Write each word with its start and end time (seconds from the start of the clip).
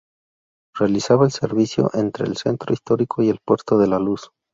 Realizaba 0.73 1.25
el 1.25 1.31
servicio 1.31 1.91
entre 1.93 2.25
el 2.25 2.35
centro 2.35 2.73
histórico 2.73 3.21
y 3.21 3.29
el 3.29 3.37
puerto 3.45 3.77
de 3.77 3.85
La 3.85 3.99
Luz. 3.99 4.31